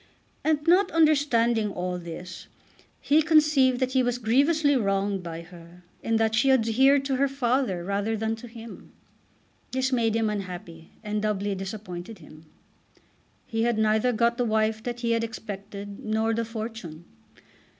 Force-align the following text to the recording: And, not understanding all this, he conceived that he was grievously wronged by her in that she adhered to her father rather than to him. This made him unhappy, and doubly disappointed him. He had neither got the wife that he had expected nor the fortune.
And, 0.43 0.65
not 0.67 0.89
understanding 0.89 1.69
all 1.71 1.99
this, 1.99 2.47
he 3.01 3.21
conceived 3.21 3.79
that 3.79 3.91
he 3.91 4.01
was 4.01 4.17
grievously 4.17 4.75
wronged 4.75 5.21
by 5.21 5.41
her 5.43 5.83
in 6.01 6.15
that 6.15 6.33
she 6.33 6.49
adhered 6.49 7.05
to 7.05 7.17
her 7.17 7.27
father 7.27 7.83
rather 7.83 8.17
than 8.17 8.35
to 8.37 8.47
him. 8.47 8.93
This 9.71 9.91
made 9.91 10.15
him 10.15 10.27
unhappy, 10.27 10.89
and 11.03 11.21
doubly 11.21 11.53
disappointed 11.53 12.17
him. 12.17 12.47
He 13.45 13.61
had 13.61 13.77
neither 13.77 14.11
got 14.11 14.39
the 14.39 14.43
wife 14.45 14.81
that 14.81 15.01
he 15.01 15.11
had 15.11 15.23
expected 15.23 15.99
nor 16.03 16.33
the 16.33 16.45
fortune. 16.45 17.05